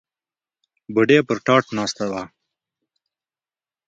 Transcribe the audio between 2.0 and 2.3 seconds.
وه.